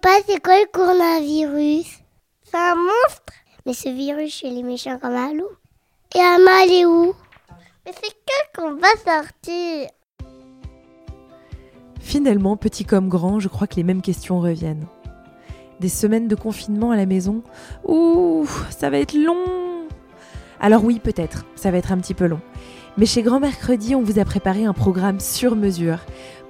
[0.00, 1.86] Papa, c'est quoi le coronavirus?
[2.42, 3.32] C'est un monstre
[3.64, 5.50] Mais ce virus chez les méchants comme un loup.
[6.16, 7.14] Et Amma, elle est où?
[7.86, 8.14] Mais c'est
[8.54, 9.88] quand qu'on va sortir
[12.00, 14.86] Finalement, petit comme grand, je crois que les mêmes questions reviennent.
[15.78, 17.42] Des semaines de confinement à la maison?
[17.86, 19.86] Ouh, ça va être long
[20.60, 22.40] Alors oui, peut-être, ça va être un petit peu long.
[22.96, 25.98] Mais chez Grand Mercredi, on vous a préparé un programme sur mesure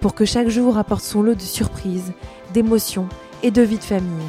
[0.00, 2.12] pour que chaque jour apporte son lot de surprises,
[2.54, 3.08] d'émotions
[3.44, 4.26] et de vie de famille.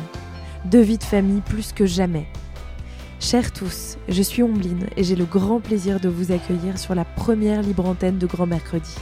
[0.66, 2.28] De vie de famille plus que jamais.
[3.22, 7.06] Chers tous, je suis Ombline et j'ai le grand plaisir de vous accueillir sur la
[7.06, 8.94] première libre antenne de Grand Mercredi.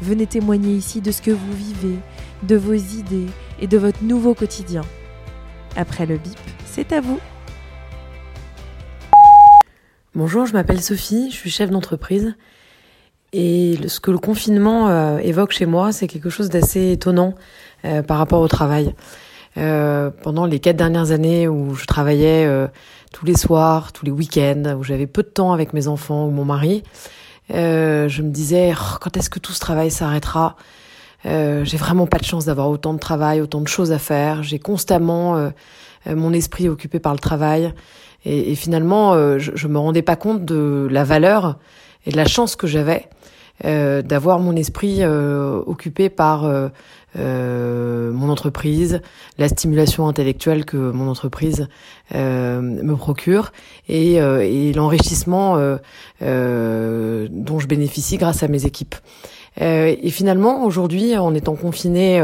[0.00, 1.98] Venez témoigner ici de ce que vous vivez,
[2.44, 3.26] de vos idées
[3.60, 4.80] et de votre nouveau quotidien.
[5.76, 7.20] Après le bip, c'est à vous.
[10.14, 12.34] Bonjour, je m'appelle Sophie, je suis chef d'entreprise.
[13.32, 17.34] Et ce que le confinement euh, évoque chez moi, c'est quelque chose d'assez étonnant
[17.84, 18.94] euh, par rapport au travail.
[19.56, 22.48] Euh, pendant les quatre dernières années où je travaillais
[23.12, 26.30] tous les soirs, tous les week-ends, où j'avais peu de temps avec mes enfants ou
[26.30, 26.82] mon mari,
[27.50, 30.56] je me disais oh, quand est-ce que tout ce travail s'arrêtera?
[31.28, 34.42] J'ai vraiment pas de chance d'avoir autant de travail, autant de choses à faire.
[34.42, 35.50] J'ai constamment
[36.06, 37.72] mon esprit occupé par le travail.
[38.24, 41.58] Et, finalement, euh, je, je me rendais pas compte de la valeur
[42.04, 43.08] et de la chance que j'avais
[43.64, 46.68] euh, d'avoir mon esprit euh, occupé par euh,
[47.18, 49.00] euh, mon entreprise,
[49.38, 51.68] la stimulation intellectuelle que mon entreprise
[52.12, 53.52] me procure
[53.88, 55.56] et, et l'enrichissement
[56.20, 58.94] dont je bénéficie grâce à mes équipes.
[59.60, 62.20] Et finalement, aujourd'hui, en étant confiné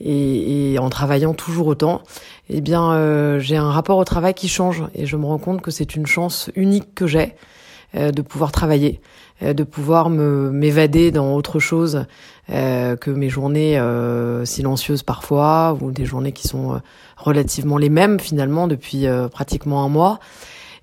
[0.00, 2.02] et, et, en travaillant toujours autant,
[2.48, 5.60] eh bien, euh, j'ai un rapport au travail qui change et je me rends compte
[5.60, 7.34] que c'est une chance unique que j'ai
[7.96, 9.00] euh, de pouvoir travailler,
[9.42, 12.06] euh, de pouvoir me m'évader dans autre chose
[12.50, 13.78] que mes journées
[14.46, 16.80] silencieuses parfois ou des journées qui sont
[17.18, 20.18] relativement les mêmes finalement depuis pratiquement un mois.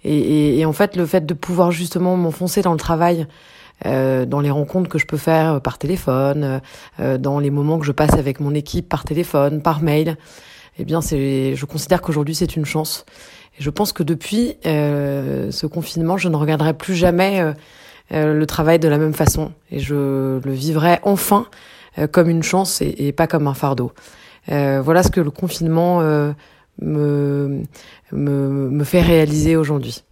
[0.04, 3.26] Et, et, et, en fait, le fait de pouvoir justement m'enfoncer dans le travail euh,
[3.84, 6.62] dans les rencontres que je peux faire par téléphone,
[7.00, 10.18] euh, dans les moments que je passe avec mon équipe par téléphone, par mail.
[10.80, 13.06] Eh bien, c'est, je considère qu'aujourd'hui c'est une chance.
[13.60, 17.54] Et je pense que depuis euh, ce confinement, je ne regarderai plus jamais
[18.12, 21.48] le travail de la même façon, et je le vivrai enfin
[22.12, 23.94] comme une chance et, et, pas comme un fardeau.
[24.48, 26.02] voilà ce que le confinement
[26.82, 27.64] me,
[28.12, 30.04] me, me fait réaliser aujourd'hui.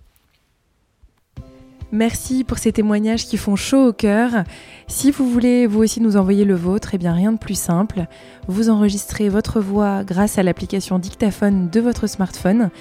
[1.94, 4.46] Merci pour ces témoignages qui font chaud au cœur.
[4.88, 8.08] Si vous voulez vous aussi nous envoyer le vôtre, eh bien rien de plus simple.
[8.48, 12.72] Vous enregistrez votre voix grâce à l'application dictaphone de votre smartphone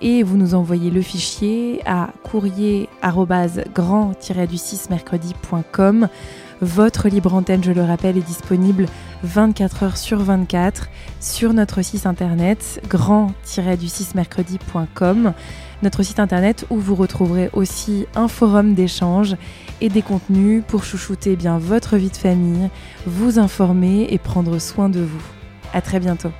[0.00, 6.08] et vous nous envoyez le fichier à courrier grand-du6 mercredi.com.
[6.60, 8.86] Votre libre antenne, je le rappelle, est disponible
[9.22, 10.88] 24 heures sur 24
[11.20, 15.32] sur notre site internet grand-du6 mercredi.com
[15.82, 19.36] notre site internet où vous retrouverez aussi un forum d'échange
[19.80, 22.68] et des contenus pour chouchouter bien votre vie de famille,
[23.06, 25.22] vous informer et prendre soin de vous.
[25.72, 26.30] À très bientôt.